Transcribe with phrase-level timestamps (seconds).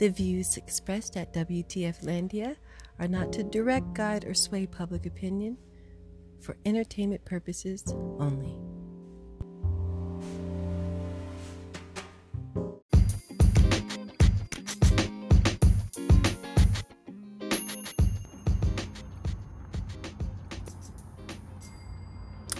[0.00, 2.56] The views expressed at WTF Landia
[2.98, 5.58] are not to direct, guide, or sway public opinion.
[6.40, 7.84] For entertainment purposes
[8.18, 8.56] only.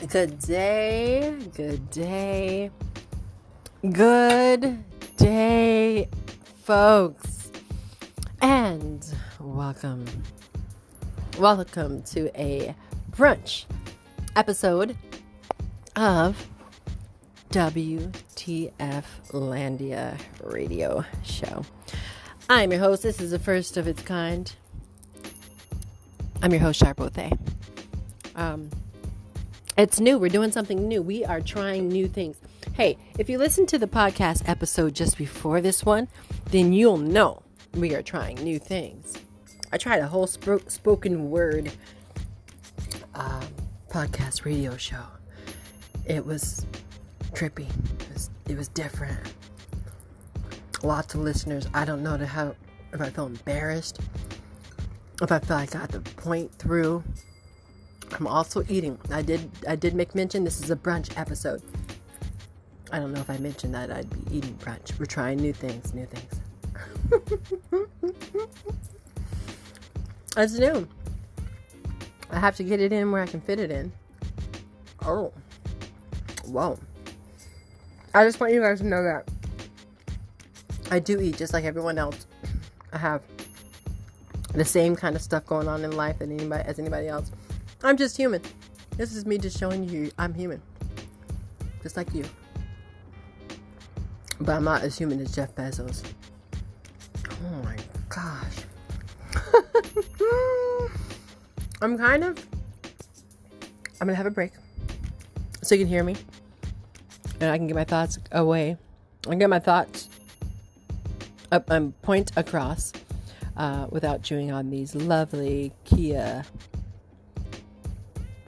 [0.09, 2.71] Good day, good day,
[3.91, 4.85] good
[5.17, 6.09] day,
[6.65, 7.40] folks,
[8.71, 9.05] and
[9.41, 10.07] welcome,
[11.41, 12.73] welcome to a
[13.11, 13.65] brunch
[14.37, 14.97] episode
[15.97, 16.47] of
[17.51, 18.13] WTF
[19.33, 21.65] Landia Radio Show.
[22.49, 23.03] I'm your host.
[23.03, 24.55] This is the first of its kind.
[26.41, 27.37] I'm your host, Charbothe.
[28.37, 28.71] Um,
[29.77, 30.17] it's new.
[30.17, 31.03] We're doing something new.
[31.03, 32.37] We are trying new things.
[32.75, 36.07] Hey, if you listen to the podcast episode just before this one,
[36.53, 37.43] then you'll know
[37.75, 39.15] we are trying new things.
[39.73, 41.73] I tried a whole sp- spoken word
[43.15, 43.45] um,
[43.89, 45.05] podcast radio show.
[46.05, 46.67] It was
[47.33, 47.69] trippy.
[48.01, 49.21] It was, it was different.
[50.83, 51.69] Lots of listeners.
[51.75, 52.55] I don't know how
[52.93, 54.01] if I felt embarrassed,
[55.23, 57.05] if I felt I got the point through.
[58.19, 58.99] I'm also eating.
[59.13, 61.63] I did I did make mention this is a brunch episode.
[62.91, 64.99] I don't know if I mentioned that I'd be eating brunch.
[64.99, 66.40] We're trying new things, new things.
[70.35, 70.89] That's new.
[72.31, 73.93] I have to get it in where I can fit it in.
[75.03, 75.33] Oh.
[76.47, 76.79] Whoa.
[78.15, 79.29] I just want you guys to know that
[80.91, 82.27] I do eat just like everyone else.
[82.93, 83.23] I have
[84.55, 87.31] the same kind of stuff going on in life anybody as anybody else.
[87.83, 88.43] I'm just human.
[88.97, 90.61] This is me just showing you I'm human.
[91.83, 92.25] Just like you.
[94.41, 96.03] But I'm not as human as Jeff Bezos.
[97.43, 97.77] Oh my
[98.09, 98.57] gosh.
[101.83, 102.39] I'm kind of.
[104.01, 104.53] I'm gonna have a break
[105.63, 106.17] so you can hear me
[107.41, 108.77] and I can get my thoughts away.
[109.27, 110.09] I can get my thoughts
[111.53, 112.93] up and point across
[113.57, 116.45] uh, without chewing on these lovely Kia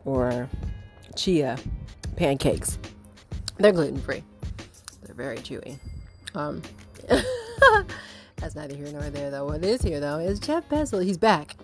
[0.05, 0.49] or
[1.17, 1.59] chia
[2.17, 2.79] pancakes.
[3.59, 4.23] They're gluten free.
[5.03, 5.79] They're very chewy.
[6.35, 6.63] Um,
[8.43, 9.47] that's neither here nor there, though.
[9.47, 11.05] What is here, though, is Jeff Bezos.
[11.05, 11.57] He's back.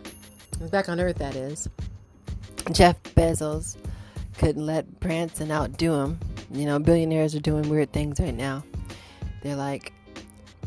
[0.60, 1.68] He's back on Earth, that is.
[2.70, 3.76] Jeff Bezos
[4.38, 6.20] couldn't let Branson outdo him.
[6.52, 8.62] You know, billionaires are doing weird things right now.
[9.42, 9.92] They're like,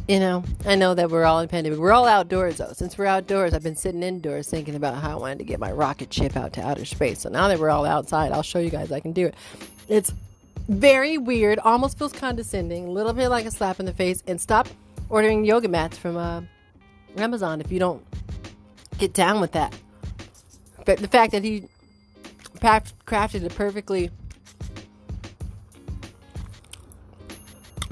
[0.09, 1.79] you know, I know that we're all in pandemic.
[1.79, 2.73] We're all outdoors though.
[2.73, 5.71] Since we're outdoors, I've been sitting indoors thinking about how I wanted to get my
[5.71, 7.21] rocket ship out to outer space.
[7.21, 9.35] So now that we're all outside, I'll show you guys I can do it.
[9.87, 10.13] It's
[10.67, 14.23] very weird, almost feels condescending, a little bit like a slap in the face.
[14.27, 14.67] And stop
[15.11, 16.41] ordering yoga mats from uh,
[17.17, 18.03] Amazon if you don't
[18.97, 19.75] get down with that.
[20.85, 21.67] But the fact that he
[22.55, 24.09] crafted a perfectly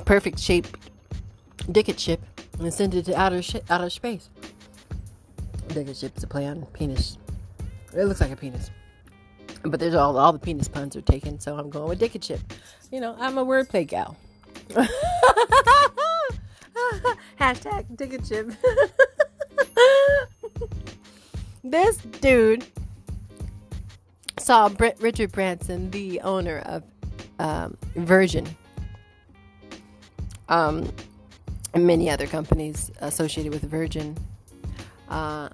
[0.06, 0.66] perfect shape
[1.72, 2.20] Dicket ship
[2.60, 4.30] and sent it to outer sh- outer space.
[5.68, 7.20] Dicket is a play on penis.
[7.96, 8.72] It looks like a penis,
[9.62, 12.40] but there's all all the penis puns are taken, so I'm going with Dicket ship.
[12.92, 14.18] You know, I'm a wordplay gal.
[17.40, 18.52] Hashtag Dicket chip.
[21.64, 22.66] this dude
[24.38, 26.84] saw Brit- Richard Branson, the owner of
[27.40, 28.46] um, Virgin.
[30.50, 30.92] Um,
[31.74, 34.18] and many other companies associated with Virgin
[35.08, 35.50] uh,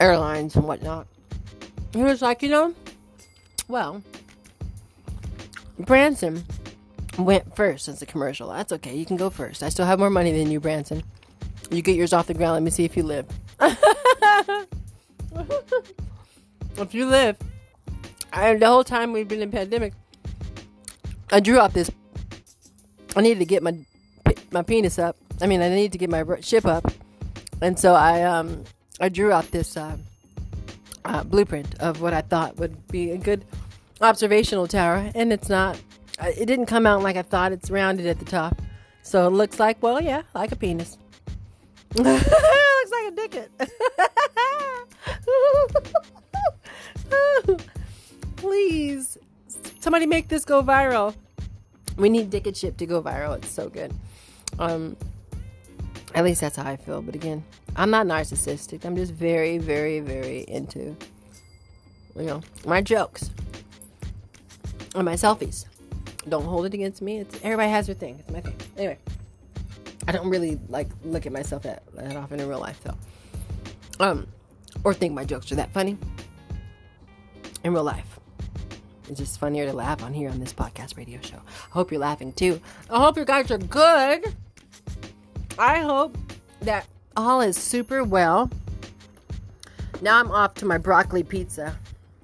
[0.00, 1.06] Airlines and whatnot.
[1.92, 2.74] He was like, you know,
[3.68, 4.02] well,
[5.78, 6.42] Branson
[7.18, 8.48] went first since the commercial.
[8.50, 8.96] That's okay.
[8.96, 9.62] You can go first.
[9.62, 11.02] I still have more money than you, Branson.
[11.70, 12.54] You get yours off the ground.
[12.54, 13.26] Let me see if you live.
[16.78, 17.36] if you live,
[18.32, 19.92] I, the whole time we've been in pandemic,
[21.30, 21.90] I drew out this.
[23.14, 23.78] I needed to get my
[24.50, 25.16] my penis up.
[25.40, 26.92] I mean, I need to get my ship up,
[27.60, 28.64] and so I um
[29.00, 29.96] I drew out this uh,
[31.04, 33.44] uh, blueprint of what I thought would be a good
[34.00, 35.80] observational tower, and it's not.
[36.24, 37.52] It didn't come out like I thought.
[37.52, 38.62] It's rounded at the top,
[39.02, 40.98] so it looks like well, yeah, like a penis.
[41.94, 42.30] it looks
[42.90, 43.50] like a dicket.
[48.36, 49.18] Please,
[49.80, 51.14] somebody make this go viral.
[51.96, 53.36] We need Dicket Ship to go viral.
[53.36, 53.92] It's so good.
[54.58, 54.96] Um,
[56.14, 57.02] at least that's how I feel.
[57.02, 57.44] But again,
[57.76, 58.84] I'm not narcissistic.
[58.84, 60.96] I'm just very, very, very into,
[62.16, 63.30] you know, my jokes
[64.94, 65.66] and my selfies.
[66.28, 67.18] Don't hold it against me.
[67.18, 68.18] It's everybody has their thing.
[68.20, 68.56] It's my thing.
[68.76, 68.98] Anyway,
[70.06, 72.96] I don't really like look at myself that, that often in real life, though.
[74.04, 74.26] Um,
[74.84, 75.98] or think my jokes are that funny
[77.64, 78.18] in real life.
[79.08, 81.36] It's just funnier to laugh on here on this podcast radio show.
[81.36, 82.60] I hope you're laughing too.
[82.88, 84.34] I hope you guys are good.
[85.58, 86.16] I hope
[86.62, 86.86] that
[87.16, 88.50] all is super well.
[90.00, 91.76] Now I'm off to my broccoli pizza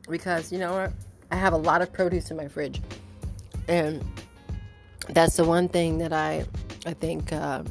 [0.08, 0.92] because you know what?
[1.30, 2.80] I have a lot of produce in my fridge,
[3.68, 4.04] and
[5.10, 6.44] that's the one thing that I
[6.86, 7.66] I think um,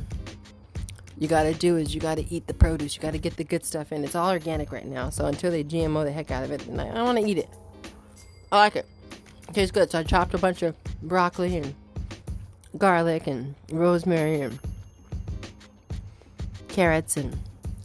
[1.18, 2.96] you got to do is you got to eat the produce.
[2.96, 4.04] You got to get the good stuff in.
[4.04, 6.88] It's all organic right now, so until they GMO the heck out of it, I,
[6.90, 7.50] I want to eat it.
[8.52, 8.86] I like it.
[9.50, 9.92] It tastes good.
[9.92, 11.74] So I chopped a bunch of broccoli and
[12.78, 14.60] garlic and rosemary and
[16.68, 17.36] carrots and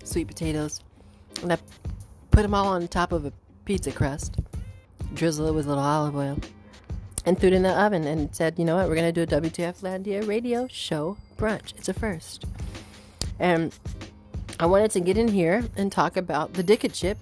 [0.05, 0.81] sweet potatoes,
[1.43, 1.59] and I
[2.31, 3.32] put them all on top of a
[3.64, 4.37] pizza crust
[5.14, 6.38] drizzle it with a little olive oil,
[7.25, 9.37] and threw it in the oven and said, you know what, we're going to do
[9.37, 11.77] a WTF Landia radio show brunch.
[11.77, 12.45] It's a first.
[13.39, 13.75] And
[14.59, 17.19] I wanted to get in here and talk about the Dicket chip,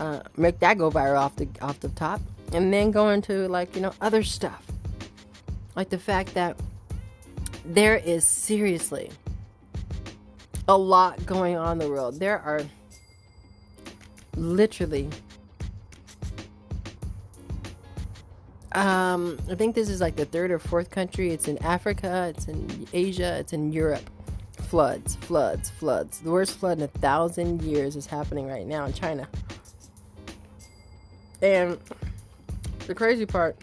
[0.00, 2.20] uh, make that go viral off the off the top,
[2.52, 4.64] and then go into like you know other stuff,
[5.74, 6.58] like the fact that
[7.64, 9.10] there is seriously
[10.68, 12.18] a lot going on in the world.
[12.18, 12.62] There are
[14.36, 15.08] literally
[18.76, 21.30] Um, I think this is like the third or fourth country.
[21.30, 24.08] It's in Africa, it's in Asia, it's in Europe.
[24.52, 26.20] Floods, floods, floods.
[26.20, 29.26] The worst flood in a thousand years is happening right now in China.
[31.40, 31.78] And
[32.86, 33.56] the crazy part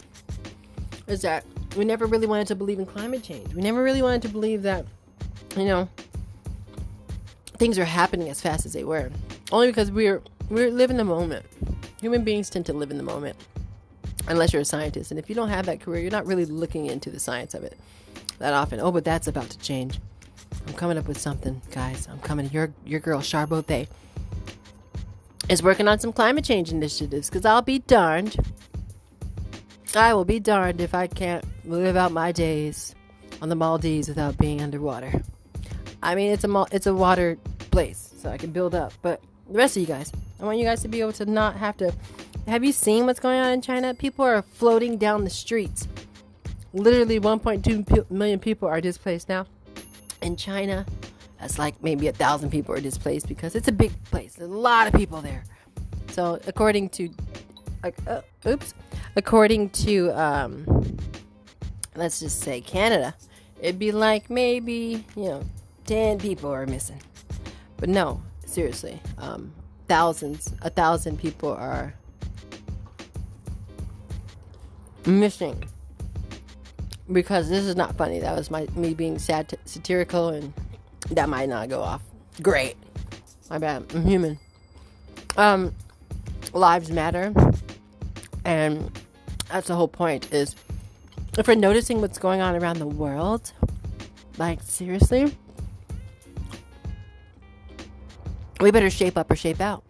[1.06, 1.44] is that
[1.76, 3.54] we never really wanted to believe in climate change.
[3.54, 4.84] We never really wanted to believe that,
[5.56, 5.88] you know,
[7.56, 9.12] things are happening as fast as they were.
[9.52, 11.46] Only because we're we live in the moment.
[12.00, 13.36] Human beings tend to live in the moment
[14.28, 15.10] unless you're a scientist.
[15.10, 17.62] And if you don't have that career, you're not really looking into the science of
[17.64, 17.78] it
[18.38, 18.80] that often.
[18.80, 20.00] Oh, but that's about to change.
[20.66, 22.08] I'm coming up with something, guys.
[22.10, 22.50] I'm coming.
[22.50, 23.86] Your your girl Charbothe
[25.48, 27.28] is working on some climate change initiatives.
[27.28, 28.36] Cause I'll be darned.
[29.96, 32.94] I will be darned if I can't live out my days
[33.40, 35.22] on the Maldives without being underwater.
[36.02, 37.38] I mean, it's a it's a water
[37.70, 38.92] place, so I can build up.
[39.02, 41.56] But the rest of you guys, I want you guys to be able to not
[41.56, 41.92] have to
[42.46, 43.94] have you seen what's going on in China?
[43.94, 45.88] People are floating down the streets.
[46.72, 49.46] Literally 1.2 million people are displaced now.
[50.20, 50.84] In China,
[51.40, 54.34] that's like maybe a thousand people are displaced because it's a big place.
[54.34, 55.44] There's a lot of people there.
[56.10, 57.10] So, according to,
[58.06, 58.74] uh, oops,
[59.16, 60.98] according to, um,
[61.96, 63.14] let's just say Canada,
[63.60, 65.42] it'd be like maybe you know,
[65.86, 67.00] ten people are missing.
[67.76, 69.52] But no, seriously, um,
[69.88, 71.94] thousands, a thousand people are
[75.06, 75.62] missing
[77.12, 78.18] because this is not funny.
[78.20, 80.52] That was my me being sat- satirical, and
[81.10, 82.02] that might not go off
[82.42, 82.76] great.
[83.50, 83.84] My bad.
[83.94, 84.38] I'm human.
[85.36, 85.74] Um,
[86.52, 87.32] lives matter,
[88.44, 88.90] and
[89.50, 90.32] that's the whole point.
[90.32, 90.56] Is
[91.38, 93.52] if we're noticing what's going on around the world,
[94.38, 95.36] like seriously,
[98.60, 99.84] we better shape up or shape out.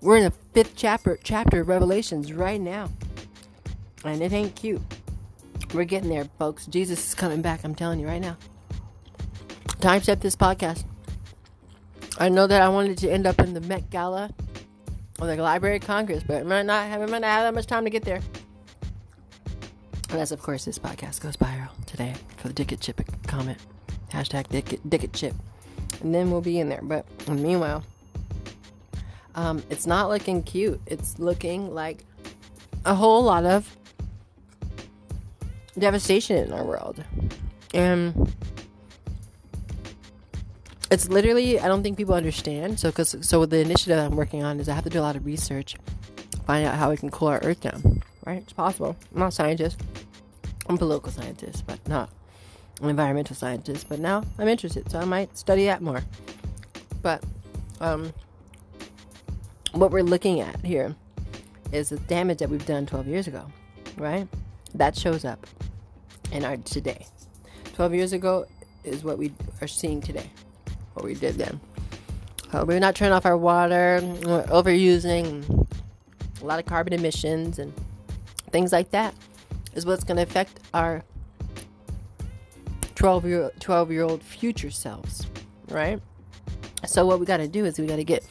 [0.00, 2.88] We're in the fifth chapter chapter of Revelations right now.
[4.04, 4.82] And it ain't cute.
[5.74, 6.66] We're getting there, folks.
[6.66, 7.64] Jesus is coming back.
[7.64, 8.36] I'm telling you right now.
[9.80, 10.84] Time set this podcast.
[12.18, 14.30] I know that I wanted to end up in the Met Gala
[15.20, 17.66] or the Library of Congress, but I might not have, might not have that much
[17.66, 18.20] time to get there.
[20.10, 23.58] Unless, of course, this podcast goes viral today for the Dicket Chip comment.
[24.10, 25.34] Hashtag Dicket, Dicket Chip.
[26.02, 26.80] And then we'll be in there.
[26.82, 27.84] But meanwhile,
[29.34, 30.80] um, it's not looking cute.
[30.86, 32.04] It's looking like
[32.84, 33.76] a whole lot of
[35.78, 37.04] devastation in our world.
[37.72, 38.32] And
[40.90, 42.80] it's literally I don't think people understand.
[42.80, 45.16] So cuz so the initiative I'm working on is I have to do a lot
[45.16, 45.76] of research,
[46.46, 48.02] find out how we can cool our earth down.
[48.26, 48.42] Right?
[48.42, 48.96] It's possible.
[49.14, 49.80] I'm not a scientist.
[50.66, 52.10] I'm a political scientist, but not
[52.82, 53.88] an environmental scientist.
[53.88, 56.02] But now I'm interested, so I might study that more.
[57.02, 57.24] But
[57.80, 58.12] um,
[59.72, 60.94] what we're looking at here
[61.72, 63.46] is the damage that we've done 12 years ago,
[63.96, 64.28] right?
[64.74, 65.46] That shows up
[66.32, 67.06] in our today.
[67.74, 68.46] 12 years ago
[68.84, 70.30] is what we are seeing today,
[70.94, 71.60] what we did then.
[72.52, 75.66] Uh, we're not turning off our water, we're overusing
[76.40, 77.72] a lot of carbon emissions and
[78.50, 79.14] things like that
[79.74, 81.04] is what's going to affect our
[82.94, 85.26] 12 year 12 year old future selves,
[85.68, 86.00] right?
[86.86, 88.26] So what we got to do is we got to get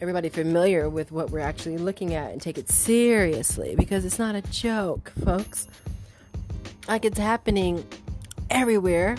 [0.00, 4.34] everybody familiar with what we're actually looking at and take it seriously because it's not
[4.34, 5.66] a joke, folks
[6.88, 7.86] like it's happening
[8.50, 9.16] everywhere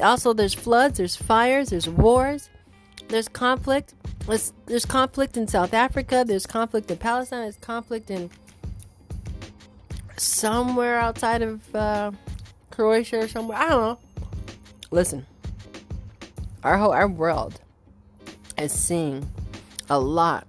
[0.00, 2.48] Also, there's floods, there's fires, there's wars,
[3.08, 3.92] there's conflict.
[4.26, 8.30] There's, there's conflict in South Africa, there's conflict in Palestine, there's conflict in
[10.16, 12.12] somewhere outside of uh,
[12.70, 13.58] Croatia or somewhere.
[13.58, 13.98] I don't know.
[14.90, 15.26] Listen,
[16.64, 17.60] our whole our world
[18.56, 19.28] is seeing
[19.92, 20.46] a lot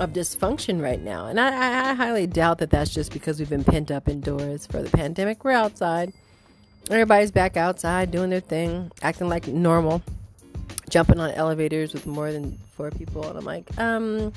[0.00, 3.64] of dysfunction right now, and I, I highly doubt that that's just because we've been
[3.64, 5.44] pent up indoors for the pandemic.
[5.44, 6.12] We're outside.
[6.90, 10.02] Everybody's back outside doing their thing, acting like normal,
[10.90, 14.32] jumping on elevators with more than four people, and I'm like, um,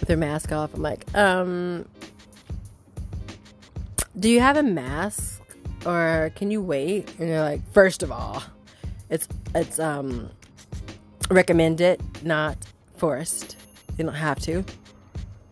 [0.00, 0.72] with their mask off.
[0.72, 1.86] I'm like, um,
[4.18, 5.42] do you have a mask
[5.84, 7.12] or can you wait?
[7.18, 8.42] And you're like, first of all,
[9.10, 10.30] it's it's um
[11.30, 12.56] recommended, not
[13.04, 13.58] forced.
[13.98, 14.64] You don't have to.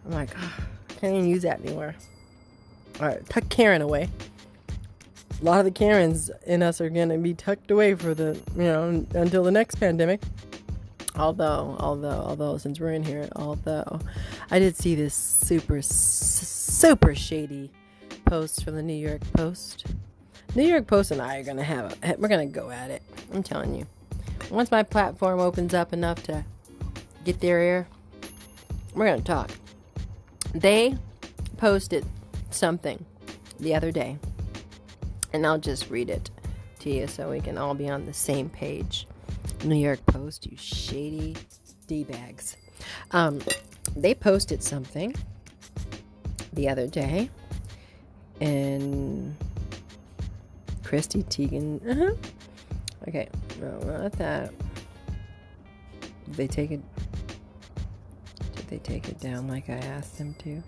[0.06, 1.94] I'm like, oh, I can't even use that anymore.
[2.98, 4.08] All right, tuck Karen away.
[5.38, 8.62] A lot of the Karens in us are gonna be tucked away for the you
[8.62, 10.22] know until the next pandemic.
[11.16, 14.00] Although, although, although, since we're in here, although,
[14.50, 17.70] I did see this super, super shady
[18.24, 19.84] post from the New York Post.
[20.54, 23.02] New York Post and I are gonna have a, we're gonna go at it.
[23.34, 23.86] I'm telling you.
[24.50, 26.46] Once my platform opens up enough to
[27.24, 27.88] get their ear,
[28.94, 29.50] we're gonna talk.
[30.54, 30.96] They
[31.56, 32.04] posted
[32.50, 33.04] something
[33.60, 34.18] the other day,
[35.32, 36.30] and I'll just read it
[36.80, 39.06] to you so we can all be on the same page.
[39.64, 41.36] New York Post, you shady
[41.86, 42.56] d bags.
[43.12, 43.40] Um,
[43.96, 45.14] they posted something
[46.52, 47.30] the other day
[48.40, 49.36] and
[50.82, 51.80] Chrissy Teigen.
[51.88, 52.14] Uh-huh.
[53.08, 53.28] Okay,
[53.60, 54.52] no, not that.
[56.26, 56.80] Did they take it?
[58.56, 60.62] Did they take it down like I asked them to?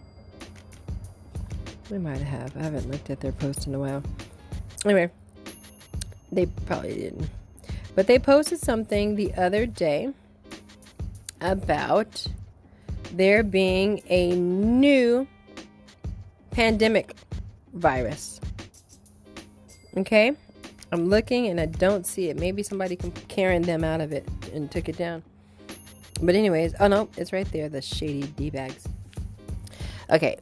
[1.90, 2.56] They might have.
[2.56, 4.02] I haven't looked at their post in a while.
[4.84, 5.10] Anyway,
[6.32, 7.28] they probably didn't.
[7.94, 10.12] But they posted something the other day
[11.40, 12.26] about
[13.12, 15.26] there being a new
[16.50, 17.14] pandemic
[17.74, 18.40] virus.
[19.96, 20.32] Okay?
[20.90, 22.38] I'm looking and I don't see it.
[22.38, 25.22] Maybe somebody can carrying them out of it and took it down.
[26.20, 28.86] But anyways, oh no, it's right there, the shady D bags.
[30.10, 30.38] Okay,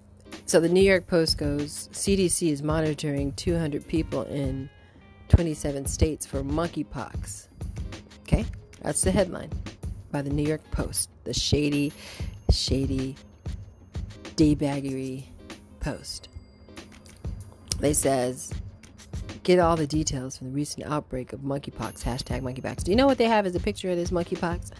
[0.46, 4.68] so the New York Post goes CDC is monitoring 200 people in
[5.28, 7.48] 27 states for monkeypox.
[8.22, 8.44] Okay,
[8.82, 9.50] that's the headline
[10.10, 11.10] by the New York Post.
[11.24, 11.92] The shady,
[12.50, 13.16] shady,
[14.36, 15.24] D baggery
[15.80, 16.28] post.
[17.78, 18.52] They says,
[19.42, 22.02] get all the details from the recent outbreak of monkeypox.
[22.02, 22.84] Hashtag monkeypox.
[22.84, 24.70] Do you know what they have as a picture of this monkeypox?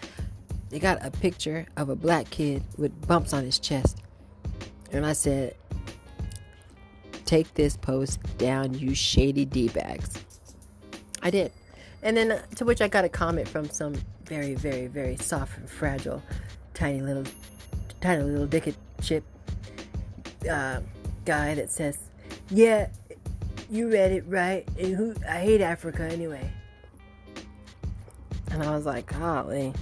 [0.72, 3.98] They got a picture of a black kid with bumps on his chest.
[4.90, 5.54] And I said,
[7.26, 10.14] take this post down, you shady D bags.
[11.22, 11.52] I did.
[12.02, 15.58] And then uh, to which I got a comment from some very, very, very soft
[15.58, 16.22] and fragile,
[16.72, 17.24] tiny little,
[18.00, 19.24] tiny little dickhead chip
[20.50, 20.80] uh,
[21.26, 21.98] guy that says,
[22.50, 22.88] yeah,
[23.70, 24.66] you read it right.
[24.78, 26.50] And who I hate Africa anyway.
[28.50, 29.74] And I was like, golly.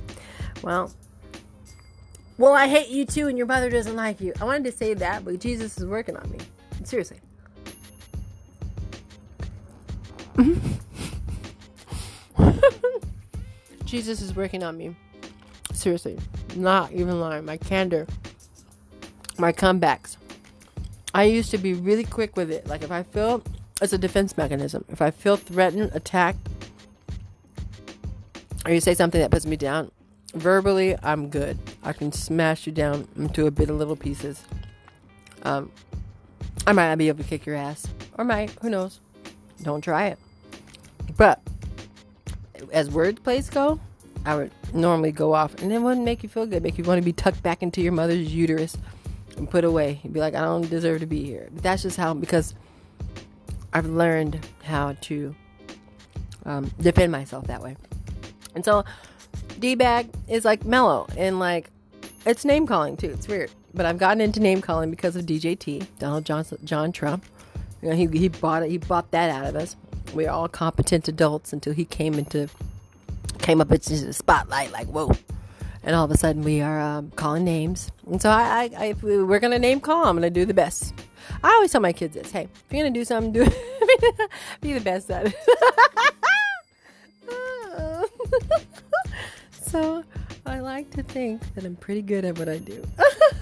[0.62, 0.92] Well,
[2.38, 4.32] well, I hate you too, and your mother doesn't like you.
[4.40, 6.38] I wanted to say that, but Jesus is working on me.
[6.84, 7.20] Seriously.
[13.84, 14.96] Jesus is working on me.
[15.72, 16.18] Seriously.
[16.56, 17.44] Not even lying.
[17.44, 18.06] My candor.
[19.38, 20.16] My comebacks.
[21.12, 22.66] I used to be really quick with it.
[22.66, 23.42] Like if I feel
[23.82, 24.84] it's a defense mechanism.
[24.88, 26.48] If I feel threatened, attacked,
[28.66, 29.90] or you say something that puts me down,
[30.34, 31.58] verbally, I'm good.
[31.82, 34.42] I can smash you down into a bit of little pieces.
[35.42, 35.70] Um,
[36.66, 37.86] I might not be able to kick your ass,
[38.18, 38.50] or might.
[38.62, 39.00] Who knows?
[39.62, 40.18] Don't try it.
[41.16, 41.40] But
[42.72, 43.80] as word plays go,
[44.24, 46.62] I would normally go off, and it wouldn't make you feel good.
[46.62, 48.76] Make you want to be tucked back into your mother's uterus
[49.36, 50.00] and put away.
[50.02, 51.48] You'd be like, I don't deserve to be here.
[51.52, 52.54] But that's just how, because
[53.72, 55.34] I've learned how to
[56.44, 57.76] um, defend myself that way.
[58.54, 58.84] And so,
[59.60, 61.70] D bag is like mellow and like
[62.26, 63.10] it's name calling too.
[63.10, 67.24] It's weird, but I've gotten into name calling because of DJT, Donald Johnson, John Trump.
[67.82, 68.70] You know, he he bought it.
[68.70, 69.76] He bought that out of us.
[70.14, 72.48] We are all competent adults until he came into
[73.38, 74.72] came up into the spotlight.
[74.72, 75.12] Like whoa,
[75.82, 77.90] and all of a sudden we are um, calling names.
[78.06, 80.06] And so I, I, I we're gonna name call.
[80.06, 80.94] I'm gonna do the best.
[81.44, 84.30] I always tell my kids this: Hey, if you're gonna do something, do it.
[84.62, 85.34] be the best at it.
[89.70, 90.04] so
[90.46, 92.84] I like to think that I'm pretty good at what I do.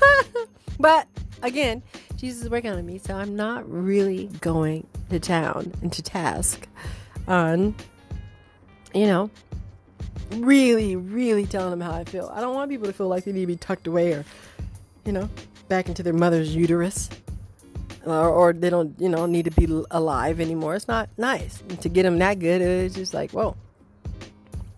[0.80, 1.06] but
[1.42, 1.82] again,
[2.16, 6.66] Jesus is working on me, so I'm not really going to town and to task
[7.26, 7.74] on
[8.94, 9.30] you know,
[10.32, 12.30] really, really telling them how I feel.
[12.34, 14.24] I don't want people to feel like they need to be tucked away or,
[15.04, 15.28] you know,
[15.68, 17.08] back into their mother's uterus.
[18.06, 20.74] Or, or they don't, you know, need to be alive anymore.
[20.74, 22.62] It's not nice and to get them that good.
[22.62, 23.54] It's just like, whoa.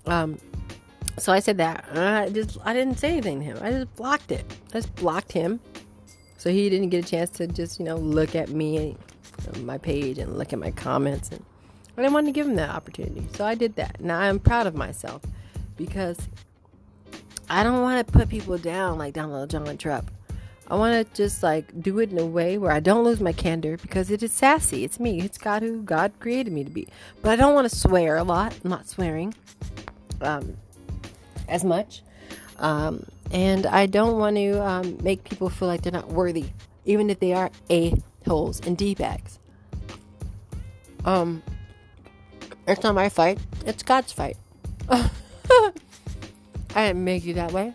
[0.07, 0.39] Um,
[1.19, 1.85] so I said that.
[1.95, 3.59] I just, I didn't say anything to him.
[3.61, 4.45] I just blocked it.
[4.71, 5.61] I just blocked him,
[6.37, 8.97] so he didn't get a chance to just, you know, look at me,
[9.47, 11.31] and my page, and look at my comments.
[11.31, 11.45] And
[11.97, 14.01] I didn't want to give him that opportunity, so I did that.
[14.01, 15.23] Now I'm proud of myself
[15.77, 16.19] because
[17.49, 20.11] I don't want to put people down like Donald John Trump.
[20.71, 23.33] I want to just like do it in a way where I don't lose my
[23.33, 24.85] candor because it is sassy.
[24.85, 25.21] It's me.
[25.21, 26.87] It's God who God created me to be.
[27.23, 28.57] But I don't want to swear a lot.
[28.63, 29.35] I'm not swearing
[30.21, 30.57] um,
[31.51, 32.03] as much.
[32.59, 36.47] Um, and I don't want to um, make people feel like they're not worthy,
[36.85, 37.95] even if they are a
[38.27, 39.39] holes and d bags.
[41.05, 41.43] Um,
[42.67, 43.39] it's not my fight.
[43.67, 44.37] It's God's fight.
[44.91, 45.11] I
[46.75, 47.75] didn't make you that way.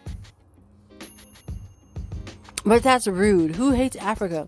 [2.66, 3.56] But that's rude.
[3.56, 4.48] Who hates Africa?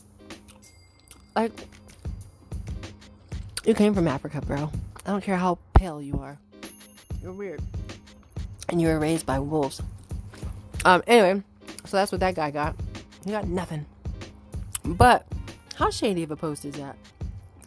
[1.36, 1.52] Like,
[3.66, 4.72] you came from Africa, bro.
[5.06, 6.38] I don't care how pale you are.
[7.22, 7.62] You're weird.
[8.70, 9.82] And you were raised by wolves.
[10.86, 11.42] Um, anyway,
[11.86, 12.76] so that's what that guy got.
[13.24, 13.86] He got nothing.
[14.84, 15.26] But
[15.76, 16.96] how shady of a post is that?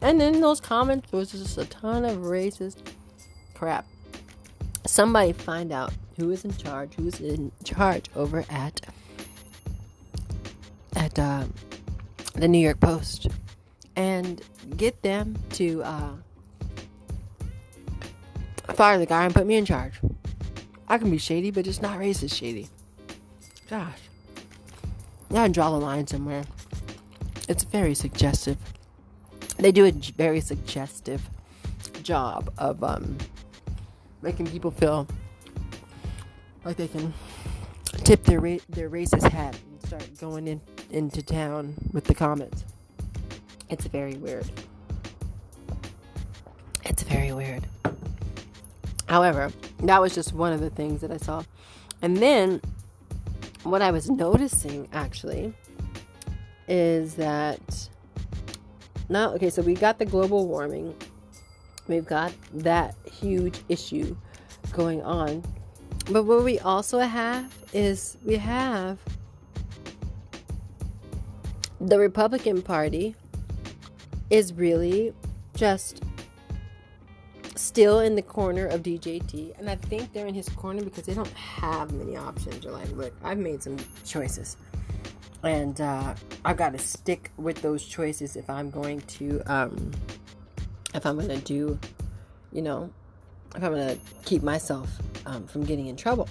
[0.01, 2.79] And in those comments, was just a ton of racist
[3.55, 3.87] crap.
[4.87, 8.81] Somebody find out who is in charge, who's in charge over at
[10.97, 11.45] at uh,
[12.35, 13.29] the New York Post,
[13.97, 14.43] and
[14.77, 16.13] get them to uh,
[18.75, 20.01] fire the guy and put me in charge.
[20.91, 22.69] I can be shady, but it's not racist shady.
[23.71, 24.01] Gosh,
[25.33, 26.43] I draw the line somewhere.
[27.49, 28.59] It's very suggestive.
[29.57, 31.23] They do a very suggestive
[32.03, 33.17] job of um,
[34.21, 35.07] making people feel
[36.65, 37.15] like they can
[37.99, 42.65] tip their ra- their racist hat and start going in into town with the comments.
[43.69, 44.51] It's very weird.
[46.85, 47.65] It's very weird.
[49.11, 51.43] However, that was just one of the things that I saw.
[52.01, 52.63] And then
[53.65, 55.53] what I was noticing actually
[56.67, 57.89] is that
[59.11, 60.95] now okay, so we got the global warming.
[61.89, 64.17] We've got that huge issue
[64.73, 65.43] going on
[66.11, 68.99] but what we also have is we have
[71.81, 73.15] the Republican Party
[74.29, 75.15] is really
[75.55, 76.03] just
[77.61, 79.59] still in the corner of DJT.
[79.59, 82.61] And I think they're in his corner because they don't have many options.
[82.61, 84.57] They're like, look, I've made some choices.
[85.43, 89.93] And uh, I've got to stick with those choices if I'm going to, um,
[90.95, 91.79] if I'm going to do,
[92.53, 92.91] you know,
[93.55, 94.91] if I'm going to keep myself
[95.27, 96.29] um, from getting in trouble.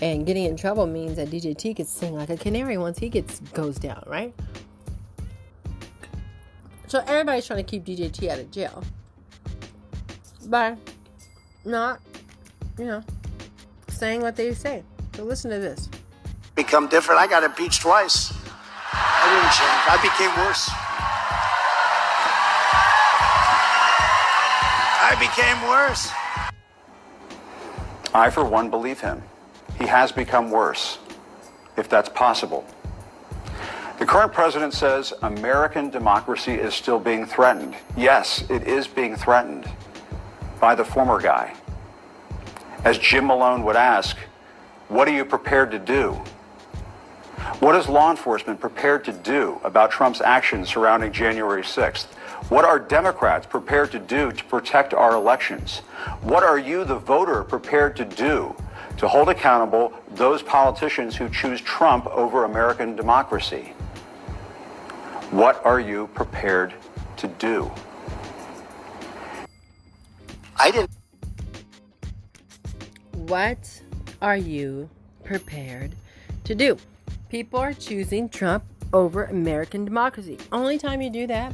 [0.00, 3.40] And getting in trouble means that DJT could sing like a canary once he gets
[3.52, 4.32] goes down, right?
[6.86, 8.82] So everybody's trying to keep DJT out of jail.
[10.48, 10.78] But
[11.66, 12.00] not,
[12.78, 13.04] you know,
[13.88, 14.82] saying what they say.
[15.14, 15.90] So listen to this.
[16.54, 17.20] Become different.
[17.20, 18.32] I got impeached twice.
[18.90, 19.82] I didn't change.
[19.86, 20.70] I became worse.
[25.00, 26.10] I became worse.
[28.14, 29.22] I, for one, believe him.
[29.78, 30.98] He has become worse,
[31.76, 32.64] if that's possible.
[33.98, 37.74] The current president says American democracy is still being threatened.
[37.96, 39.68] Yes, it is being threatened
[40.60, 41.54] by the former guy.
[42.84, 44.16] As Jim Malone would ask,
[44.88, 46.12] what are you prepared to do?
[47.60, 52.06] What is law enforcement prepared to do about Trump's actions surrounding January 6th?
[52.50, 55.78] What are Democrats prepared to do to protect our elections?
[56.22, 58.54] What are you, the voter, prepared to do
[58.96, 63.72] to hold accountable those politicians who choose Trump over American democracy?
[65.30, 66.74] What are you prepared
[67.18, 67.70] to do?
[70.58, 70.90] I didn't.
[73.12, 73.82] What
[74.20, 74.88] are you
[75.24, 75.94] prepared
[76.44, 76.76] to do?
[77.28, 80.38] People are choosing Trump over American democracy.
[80.50, 81.52] Only time you do that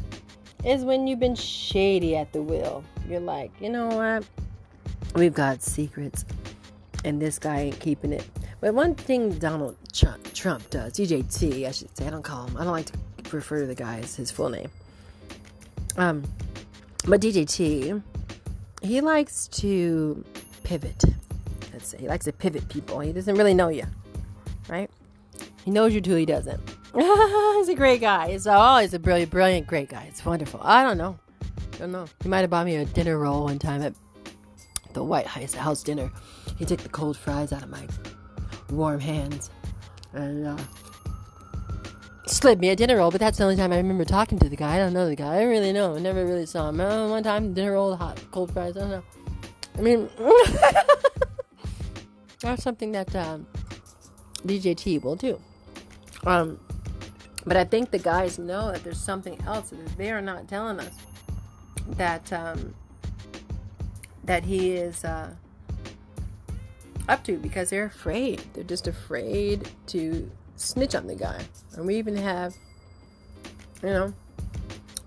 [0.65, 2.85] is when you've been shady at the wheel.
[3.09, 4.25] You're like, you know what?
[5.15, 6.25] We've got secrets,
[7.05, 8.27] and this guy ain't keeping it.
[8.61, 12.57] But one thing Donald Trump, Trump does, DJT, I should say, I don't call him,
[12.57, 14.71] I don't like to refer to the guy as his full name.
[15.97, 16.23] Um,
[17.07, 18.03] but DJT,
[18.85, 20.25] he likes to
[20.63, 21.03] pivot.
[21.73, 23.01] Let's say he likes to pivot people.
[23.01, 23.85] He doesn't really know you,
[24.69, 24.91] right?
[25.65, 26.15] He knows you too.
[26.15, 26.61] he doesn't.
[26.95, 28.31] he's a great guy.
[28.31, 30.07] He's always a brilliant, brilliant, great guy.
[30.09, 30.61] It's wonderful.
[30.63, 31.19] I don't know.
[31.75, 32.07] I don't know.
[32.23, 33.95] He might have bought me a dinner roll one time at
[34.93, 36.13] the White House dinner.
[36.59, 37.87] He took the cold fries out of my
[38.71, 39.51] warm hands
[40.13, 40.57] and uh,
[42.27, 43.11] slid me a dinner roll.
[43.11, 44.77] But that's the only time I remember talking to the guy.
[44.77, 45.37] I don't know the guy.
[45.37, 45.97] I don't really know.
[45.97, 46.81] I never really saw him.
[46.81, 48.77] Uh, one time, dinner roll, hot, cold fries.
[48.77, 49.03] I don't know.
[49.77, 50.09] I mean,
[52.41, 53.47] that's something that um,
[54.47, 55.41] DJT will do.
[56.27, 56.59] Um,
[57.47, 60.81] but I think the guys know that there's something else that they are not telling
[60.81, 60.95] us
[61.91, 62.75] that um,
[64.25, 65.31] that he is uh,
[67.09, 68.43] up to because they're afraid.
[68.55, 71.41] They're just afraid to snitch on the guy.
[71.75, 72.55] And we even have,
[73.83, 74.15] you know,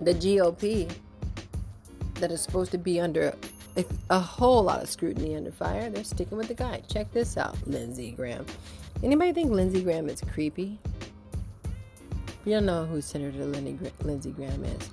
[0.02, 0.92] the GOP
[2.16, 3.34] that is supposed to be under
[3.76, 5.90] a, a whole lot of scrutiny under fire.
[5.90, 6.82] They're sticking with the guy.
[6.92, 8.46] Check this out, Lindsey Graham.
[9.04, 10.80] Anybody think Lindsey Graham is creepy?
[12.48, 14.90] you don't know who Senator Lindsey Graham is,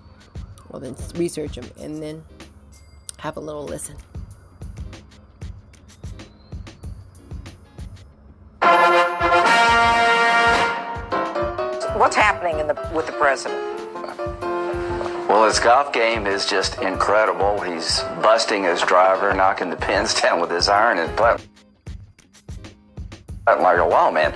[0.68, 2.24] well, then research him and then
[3.18, 3.94] have a little listen.
[12.14, 13.60] What's happening the, with the president?
[15.28, 17.60] Well, his golf game is just incredible.
[17.60, 21.44] He's busting his driver, knocking the pins down with his iron, and putting
[23.64, 24.32] like a wall man.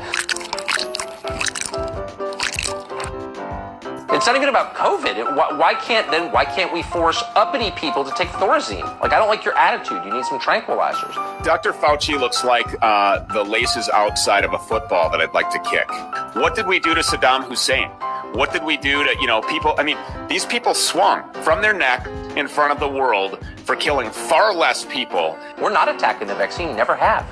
[4.18, 5.36] It's not even about COVID.
[5.36, 6.32] why, why, can't then?
[6.32, 8.82] Why can't we force uppity people to take Thorazine?
[9.00, 10.04] Like I don't like your attitude.
[10.04, 11.14] You need some tranquilizers.
[11.44, 11.72] Dr.
[11.72, 15.88] Fauci looks like uh, the laces outside of a football that I'd like to kick.
[16.34, 17.90] What did we do to Saddam Hussein?
[18.32, 19.76] What did we do to you know people?
[19.78, 19.96] I mean,
[20.28, 22.04] these people swung from their neck
[22.36, 25.38] in front of the world for killing far less people.
[25.62, 26.74] We're not attacking the vaccine.
[26.74, 27.24] Never have.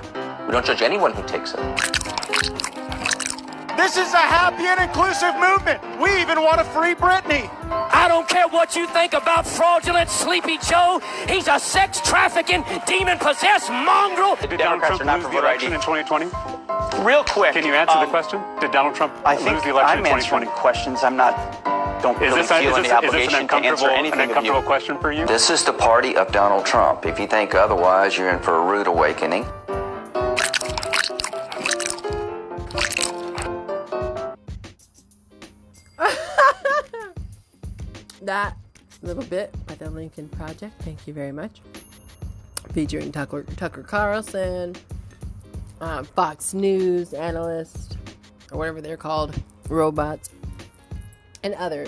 [0.46, 2.05] We don't judge anyone who takes it.
[3.76, 5.78] This is a happy and inclusive movement.
[6.00, 7.50] We even want to free Britney.
[7.70, 11.00] I don't care what you think about fraudulent Sleepy Joe.
[11.28, 14.36] He's a sex trafficking, demon possessed mongrel.
[14.36, 16.26] Did Donald Trump lose the election in 2020?
[17.04, 17.52] Real quick.
[17.52, 18.40] Can you answer um, the question?
[18.60, 20.46] Did Donald Trump I lose the election I'm in 2020?
[20.46, 21.04] questions.
[21.04, 21.36] I'm not.
[22.02, 24.62] Don't is really this, feel is any this, obligation is this an uncomfortable, an uncomfortable
[24.62, 25.26] question for you?
[25.26, 27.04] This is the party of Donald Trump.
[27.04, 29.44] If you think otherwise, you're in for a rude awakening.
[38.26, 38.56] That
[39.02, 40.80] little bit by the Lincoln Project.
[40.82, 41.60] Thank you very much.
[42.72, 44.74] Featuring Tucker, Tucker Carlson,
[45.80, 47.96] uh, Fox News analyst,
[48.52, 50.30] or whatever they're called, robots,
[51.42, 51.86] and other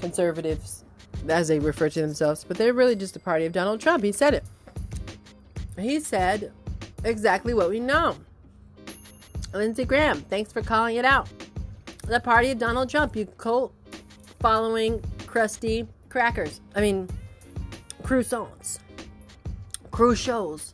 [0.00, 0.84] conservatives,
[1.28, 2.44] as they refer to themselves.
[2.44, 4.04] But they're really just a party of Donald Trump.
[4.04, 4.44] He said it.
[5.78, 6.52] He said
[7.04, 8.16] exactly what we know.
[9.52, 11.28] Lindsey Graham, thanks for calling it out.
[12.06, 13.72] The party of Donald Trump, you cult
[14.46, 16.60] following crusty crackers.
[16.76, 17.08] I mean,
[18.04, 18.78] croissants,
[19.90, 20.72] crochets,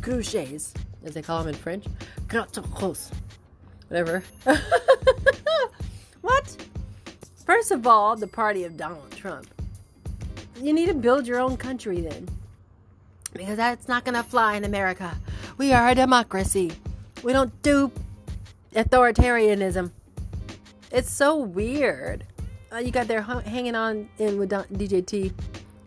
[0.00, 0.72] crochets,
[1.04, 1.84] as they call them in French.
[2.28, 3.12] Croissants.
[3.88, 4.24] Whatever.
[6.22, 6.66] what?
[7.44, 9.46] First of all, the party of Donald Trump.
[10.58, 12.26] You need to build your own country then.
[13.34, 15.14] Because that's not going to fly in America.
[15.58, 16.72] We are a democracy.
[17.22, 17.92] We don't do
[18.74, 19.90] authoritarianism.
[20.90, 22.24] It's so weird
[22.72, 25.32] uh, you got there hanging on in with DJT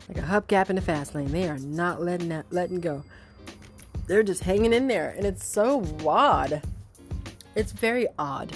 [0.10, 1.32] like a hubcap in the fast lane.
[1.32, 3.04] They are not letting that letting go.
[4.08, 6.62] They're just hanging in there, and it's so odd.
[7.56, 8.52] It's very odd.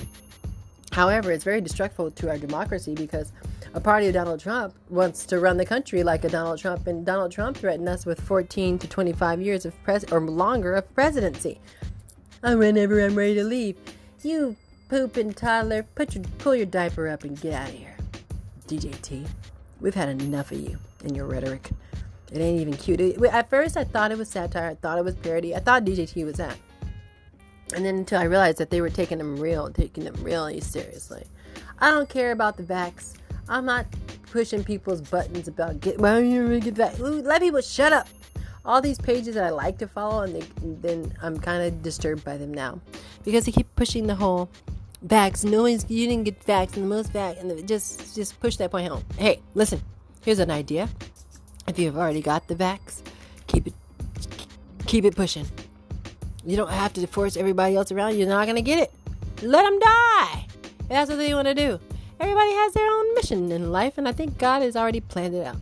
[0.92, 3.32] However, it's very destructive to our democracy because
[3.74, 7.06] a party of Donald Trump wants to run the country like a Donald Trump, and
[7.06, 11.60] Donald Trump threatened us with 14 to 25 years of pres or longer of presidency.
[12.44, 13.78] And whenever I'm ready to leave,
[14.24, 14.56] you
[14.90, 17.97] pooping toddler, put your pull your diaper up and get out of here.
[18.68, 19.28] DJT,
[19.80, 21.72] we've had enough of you and your rhetoric.
[22.32, 23.00] It ain't even cute.
[23.00, 24.72] It, at first, I thought it was satire.
[24.72, 25.56] I thought it was parody.
[25.56, 26.58] I thought DJT was that.
[27.74, 31.26] And then until I realized that they were taking them real, taking them really seriously.
[31.80, 33.14] I don't care about the vax.
[33.50, 33.86] I'm not
[34.32, 37.00] pushing people's buttons about get why don't you really get that.
[37.00, 38.08] Let people shut up.
[38.66, 41.82] All these pages that I like to follow, and, they, and then I'm kind of
[41.82, 42.82] disturbed by them now
[43.24, 44.50] because they keep pushing the whole
[45.06, 45.44] vax.
[45.44, 48.58] No one's you didn't get vax and the most vax and the, just just push
[48.58, 49.04] that point home.
[49.18, 49.82] Hey, listen,
[50.24, 50.90] here's an idea.
[51.68, 53.02] If you've already got the vax,
[53.48, 53.74] keep it
[54.86, 55.46] keep it pushing.
[56.46, 58.18] You don't have to force everybody else around.
[58.18, 58.92] You're not gonna get it.
[59.42, 60.48] Let them die.
[60.88, 61.80] That's what they want to do.
[62.20, 65.46] Everybody has their own mission in life, and I think God has already planned it
[65.46, 65.58] out.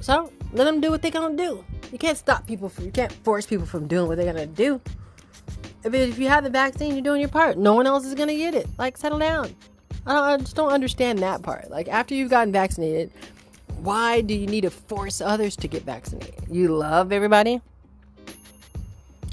[0.00, 1.64] So let them do what they're gonna do.
[1.92, 2.86] You can't stop people from.
[2.86, 4.80] You can't force people from doing what they're gonna do.
[5.84, 7.58] If, if you have the vaccine, you're doing your part.
[7.58, 8.68] No one else is going to get it.
[8.78, 9.54] Like, settle down.
[10.06, 11.70] I, don't, I just don't understand that part.
[11.70, 13.10] Like, after you've gotten vaccinated,
[13.82, 16.34] why do you need to force others to get vaccinated?
[16.50, 17.60] You love everybody?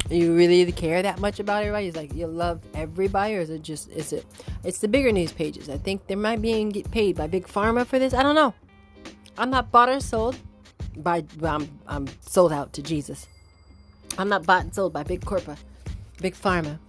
[0.09, 1.87] you really care that much about everybody?
[1.87, 4.25] Is like you love everybody, or is it just is it?
[4.63, 5.69] It's the bigger news pages.
[5.69, 8.13] I think they might be get paid by big pharma for this.
[8.13, 8.53] I don't know.
[9.37, 10.37] I'm not bought or sold
[10.97, 11.23] by.
[11.43, 13.27] I'm I'm sold out to Jesus.
[14.17, 15.59] I'm not bought and sold by big corporate,
[16.21, 16.79] big pharma.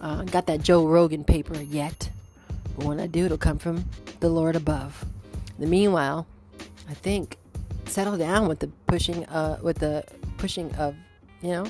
[0.00, 2.10] Uh, got that Joe Rogan paper yet,
[2.76, 3.84] but when I do, it'll come from
[4.20, 5.04] the Lord above.
[5.58, 6.26] The meanwhile,
[6.88, 7.36] I think
[7.86, 10.04] settle down with the pushing, uh, with the
[10.38, 10.96] pushing of,
[11.40, 11.66] you know,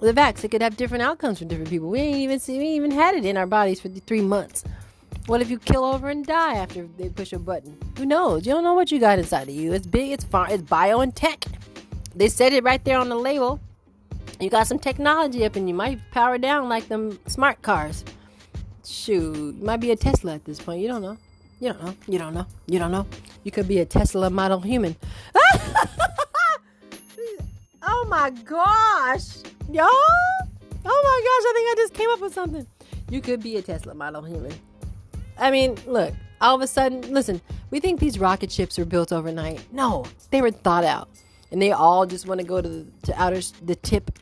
[0.00, 0.44] the vax.
[0.44, 1.88] It could have different outcomes for different people.
[1.88, 4.64] We ain't even see, we ain't even had it in our bodies for three months.
[5.26, 7.76] What if you kill over and die after they push a button?
[7.98, 8.46] Who knows?
[8.46, 9.72] You don't know what you got inside of you.
[9.74, 10.12] It's big.
[10.12, 10.50] It's far.
[10.50, 11.44] It's bio and tech.
[12.14, 13.60] They said it right there on the label.
[14.40, 18.04] You got some technology up, and you might power down like them smart cars.
[18.84, 20.80] Shoot, you might be a Tesla at this point.
[20.80, 21.18] You don't know.
[21.60, 21.94] You don't know.
[22.06, 22.46] You don't know.
[22.66, 23.06] You don't know.
[23.42, 24.94] You could be a Tesla model human.
[27.82, 29.38] oh my gosh,
[29.70, 29.86] yo!
[30.90, 32.66] Oh my gosh, I think I just came up with something.
[33.10, 34.54] You could be a Tesla model human.
[35.36, 39.12] I mean, look, all of a sudden, listen, we think these rocket ships were built
[39.12, 39.60] overnight.
[39.72, 41.08] No, they were thought out.
[41.50, 44.18] And they all just want to go to the to outer the tip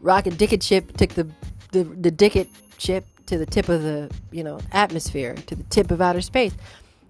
[0.00, 1.28] rocket dicket ship took the
[1.72, 5.90] the, the dicket ship to the tip of the you know atmosphere to the tip
[5.90, 6.54] of outer space.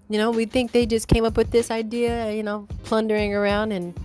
[0.09, 3.71] You know we think they just came up with this idea you know plundering around
[3.71, 3.97] and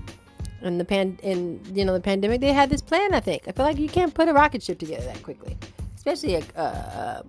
[0.63, 3.47] in the pan in you know the pandemic they had this plan i think.
[3.47, 5.57] I feel like you can't put a rocket ship together that quickly
[5.97, 7.23] especially a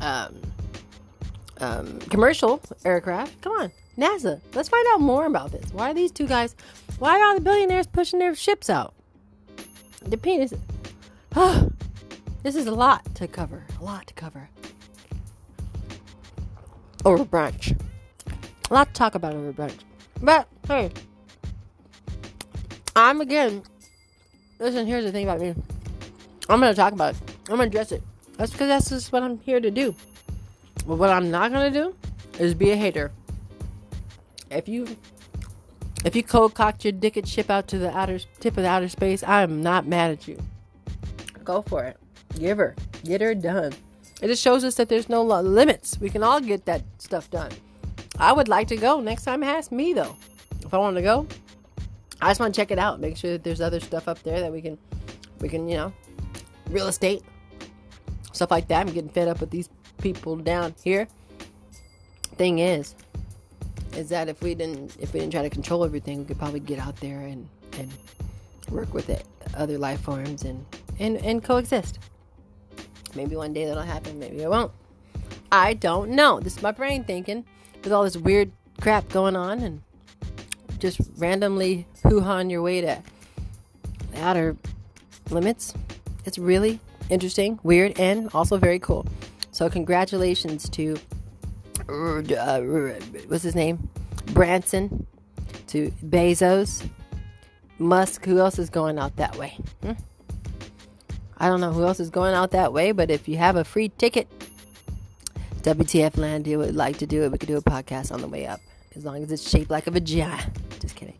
[0.00, 0.34] um,
[1.58, 3.40] um, commercial aircraft.
[3.40, 5.72] Come on nasa let's find out more about this.
[5.72, 6.54] Why are these two guys
[6.98, 8.94] why are all the billionaires pushing their ships out
[10.04, 10.52] the penis
[11.36, 11.70] oh,
[12.42, 13.64] this is a lot to cover.
[13.80, 14.48] A lot to cover.
[17.04, 17.78] Over brunch.
[18.70, 19.78] A lot to talk about over brunch.
[20.20, 20.90] But hey,
[22.96, 23.62] I'm again.
[24.58, 25.54] Listen, here's the thing about me.
[26.48, 27.20] I'm gonna talk about it.
[27.48, 28.02] I'm gonna address it.
[28.36, 29.94] That's because that's just what I'm here to do.
[30.86, 31.94] But what I'm not gonna do
[32.38, 33.12] is be a hater.
[34.50, 34.96] If you
[36.04, 38.68] if you cold cocked your dick and ship out to the outer tip of the
[38.68, 40.38] outer space, I am not mad at you.
[41.44, 41.96] Go for it.
[42.38, 42.74] Give her.
[43.04, 43.72] Get her done.
[44.20, 45.98] It just shows us that there's no limits.
[46.00, 47.50] We can all get that stuff done.
[48.18, 49.00] I would like to go.
[49.00, 50.16] Next time, ask me though.
[50.64, 51.26] If I want to go,
[52.20, 52.98] I just want to check it out.
[52.98, 54.78] Make sure that there's other stuff up there that we can,
[55.40, 55.92] we can, you know,
[56.70, 57.22] real estate,
[58.32, 58.86] stuff like that.
[58.86, 61.08] I'm getting fed up with these people down here.
[62.36, 62.94] Thing is,
[63.96, 66.60] is that if we didn't, if we didn't try to control everything, we could probably
[66.60, 67.90] get out there and and
[68.70, 69.24] work with it,
[69.56, 70.64] other life forms and
[70.98, 71.98] and and coexist.
[73.14, 74.72] Maybe one day that'll happen, maybe it won't.
[75.50, 76.40] I don't know.
[76.40, 77.44] This is my brain thinking
[77.82, 79.82] with all this weird crap going on and
[80.78, 83.02] just randomly hoo on your way to
[84.16, 84.56] outer
[85.30, 85.72] limits.
[86.24, 89.06] It's really interesting, weird, and also very cool.
[89.52, 90.98] So, congratulations to
[93.28, 93.88] what's his name?
[94.32, 95.06] Branson,
[95.68, 96.88] to Bezos,
[97.78, 98.24] Musk.
[98.24, 99.58] Who else is going out that way?
[99.82, 99.92] Hmm?
[101.38, 103.64] I don't know who else is going out that way, but if you have a
[103.64, 104.26] free ticket,
[105.62, 107.32] WTF Land, would like to do it.
[107.32, 108.60] We could do a podcast on the way up,
[108.94, 110.40] as long as it's shaped like a vagina.
[110.80, 111.16] Just kidding.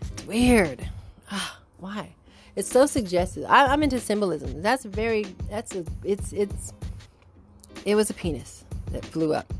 [0.00, 0.86] It's weird.
[1.30, 2.14] Ah, why?
[2.54, 3.44] It's so suggestive.
[3.48, 4.62] I, am into symbolism.
[4.62, 5.24] That's very.
[5.50, 5.84] That's a.
[6.04, 6.72] It's it's.
[7.84, 9.52] It was a penis that flew up.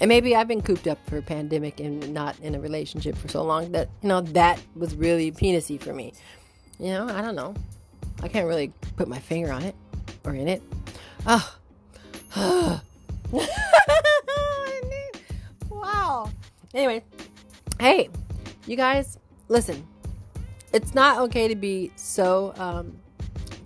[0.00, 3.28] And maybe I've been cooped up for a pandemic and not in a relationship for
[3.28, 6.12] so long that you know that was really penisy for me.
[6.78, 7.54] You know, I don't know.
[8.22, 9.74] I can't really put my finger on it
[10.24, 10.62] or in it.
[11.26, 11.54] Oh.
[15.70, 16.30] wow.
[16.74, 17.02] Anyway,
[17.80, 18.10] hey,
[18.66, 19.86] you guys, listen.
[20.72, 22.98] It's not okay to be so um,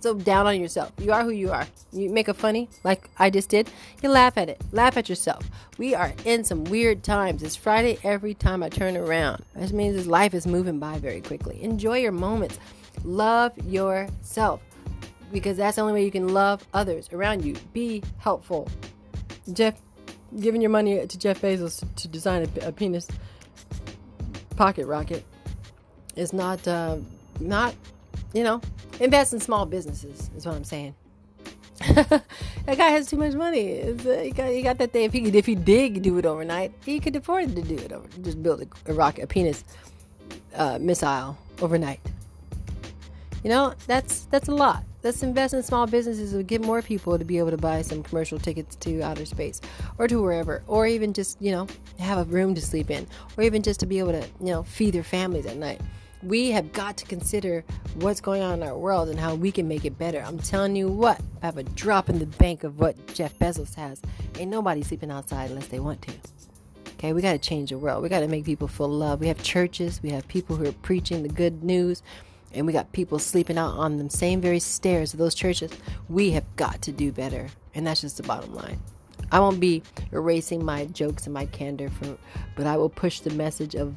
[0.01, 0.91] so down on yourself.
[0.97, 1.67] You are who you are.
[1.91, 3.69] You make a funny, like I just did.
[4.01, 4.61] You laugh at it.
[4.71, 5.49] Laugh at yourself.
[5.77, 7.43] We are in some weird times.
[7.43, 9.43] It's Friday every time I turn around.
[9.55, 11.61] That means this life is moving by very quickly.
[11.61, 12.59] Enjoy your moments.
[13.03, 14.61] Love yourself
[15.31, 17.55] because that's the only way you can love others around you.
[17.73, 18.67] Be helpful.
[19.53, 19.75] Jeff,
[20.39, 23.07] giving your money to Jeff Bezos to design a, a penis
[24.55, 25.23] pocket rocket
[26.15, 26.97] is not, uh,
[27.39, 27.73] not,
[28.33, 28.61] you know,
[28.99, 30.95] invest in small businesses is what I'm saying.
[31.95, 32.23] that
[32.65, 33.81] guy has too much money.
[33.81, 35.05] Uh, he, got, he got that thing.
[35.05, 38.07] If he if he did do it overnight, he could afford to do it over.
[38.21, 39.63] Just build a, a rocket, a penis
[40.53, 41.99] uh, missile overnight.
[43.43, 44.83] You know, that's that's a lot.
[45.03, 48.03] Let's invest in small businesses to get more people to be able to buy some
[48.03, 49.59] commercial tickets to outer space
[49.97, 51.65] or to wherever, or even just, you know,
[51.97, 54.61] have a room to sleep in, or even just to be able to, you know,
[54.61, 55.81] feed their families at night.
[56.23, 57.63] We have got to consider
[57.95, 60.23] what's going on in our world and how we can make it better.
[60.25, 63.73] I'm telling you what, I have a drop in the bank of what Jeff Bezos
[63.73, 64.01] has.
[64.37, 66.13] Ain't nobody sleeping outside unless they want to.
[66.93, 68.03] Okay, we got to change the world.
[68.03, 69.19] We got to make people feel love.
[69.19, 72.03] We have churches, we have people who are preaching the good news,
[72.53, 75.71] and we got people sleeping out on the same very stairs of those churches.
[76.07, 78.79] We have got to do better, and that's just the bottom line.
[79.31, 79.81] I won't be
[80.11, 82.15] erasing my jokes and my candor for,
[82.55, 83.95] but I will push the message of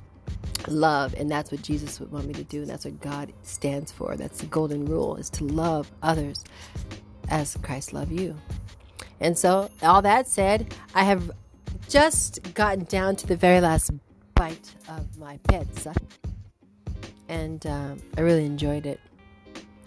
[0.68, 3.92] love and that's what jesus would want me to do and that's what god stands
[3.92, 6.44] for that's the golden rule is to love others
[7.29, 8.37] as christ loved you
[9.20, 11.31] and so all that said i have
[11.88, 13.90] just gotten down to the very last
[14.35, 15.94] bite of my pizza
[17.29, 19.00] and um, i really enjoyed it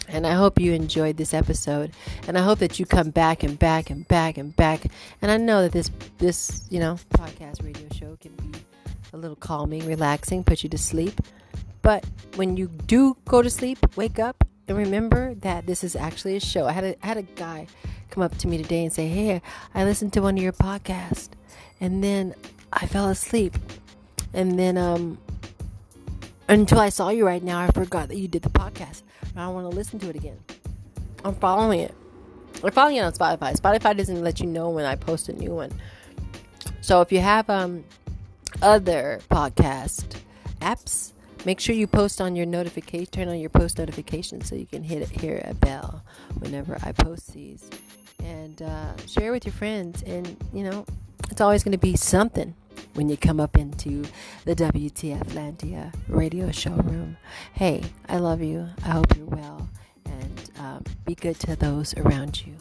[0.10, 1.92] and I hope you enjoyed this episode.
[2.28, 4.86] And I hope that you come back and back and back and back.
[5.22, 8.60] And I know that this this, you know, podcast radio show can be
[9.14, 11.22] a little calming, relaxing, put you to sleep.
[11.82, 16.36] But when you do go to sleep, wake up and remember that this is actually
[16.36, 16.66] a show.
[16.66, 17.68] I had a I had a guy
[18.10, 19.42] come up to me today and say, "Hey,
[19.74, 21.30] I listened to one of your podcasts,
[21.80, 22.36] and then
[22.74, 23.58] I fell asleep,
[24.34, 25.18] and then um
[26.50, 29.04] until I saw you right now, I forgot that you did the podcast.
[29.36, 30.40] I don't want to listen to it again.
[31.24, 31.94] I'm following it.
[32.64, 33.56] I'm following it on Spotify.
[33.56, 35.72] Spotify doesn't let you know when I post a new one.
[36.82, 37.84] So if you have um
[38.62, 40.20] other podcast
[40.62, 41.12] apps,
[41.46, 44.84] make sure you post on your notification, turn on your post notifications so you can
[44.84, 46.04] hit hear a bell
[46.40, 47.70] whenever I post these,
[48.24, 50.02] and uh, share with your friends.
[50.04, 50.86] And you know,
[51.30, 52.56] it's always going to be something
[52.94, 54.06] when you come up into
[54.46, 57.18] the WTF Landia radio showroom.
[57.54, 58.68] Hey, I love you.
[58.84, 59.70] I hope you're well,
[60.06, 62.56] and um, be good to those around you.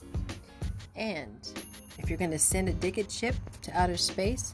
[0.95, 1.49] And
[1.99, 4.53] if you're going to send a Dicket ship to outer space,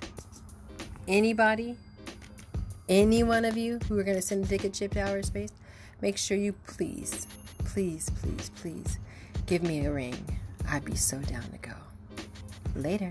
[1.09, 1.77] anybody,
[2.89, 5.53] any one of you who are going to send a Dicket ship to outer space,
[6.01, 7.27] make sure you please,
[7.65, 8.99] please, please, please
[9.47, 10.39] give me a ring.
[10.69, 11.75] I'd be so down to go.
[12.75, 13.11] Later.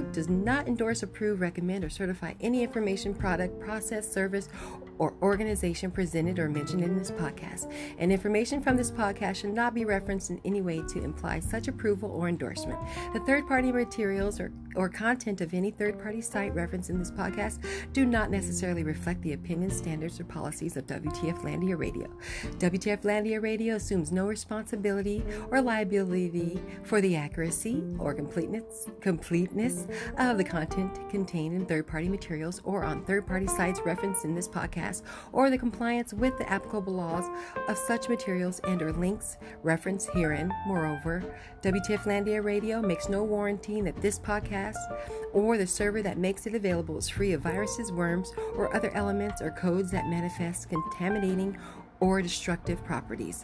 [0.00, 4.48] Group does not endorse, approve, recommend, or certify any information, product, process, service,
[5.00, 7.72] or organization presented or mentioned in this podcast.
[7.98, 11.68] And information from this podcast should not be referenced in any way to imply such
[11.68, 12.78] approval or endorsement.
[13.14, 17.10] The third party materials or, or content of any third party site referenced in this
[17.10, 22.06] podcast do not necessarily reflect the opinions, standards, or policies of WTF Landia Radio.
[22.58, 29.86] WTF Landia Radio assumes no responsibility or liability for the accuracy or completeness, completeness
[30.18, 34.34] of the content contained in third party materials or on third party sites referenced in
[34.34, 37.24] this podcast or the compliance with the applicable laws
[37.68, 40.52] of such materials and or links referenced herein.
[40.66, 41.22] Moreover,
[41.62, 44.76] WTF Landia Radio makes no warranty that this podcast
[45.32, 49.40] or the server that makes it available is free of viruses, worms, or other elements
[49.42, 51.56] or codes that manifest contaminating
[52.00, 53.42] or destructive properties.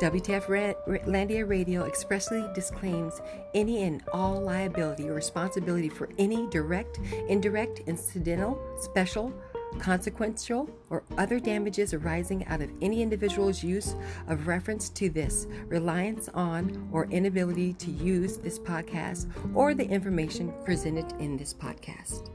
[0.00, 0.74] WTF
[1.06, 3.20] Landia Radio expressly disclaims
[3.54, 6.98] any and all liability or responsibility for any direct,
[7.28, 9.32] indirect, incidental, special,
[9.78, 13.94] consequential, or other damages arising out of any individual's use
[14.26, 20.52] of reference to this, reliance on, or inability to use this podcast or the information
[20.64, 22.30] presented in this podcast.